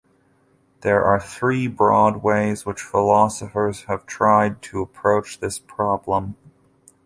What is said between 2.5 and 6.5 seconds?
which philosophers have tried to approach this problem.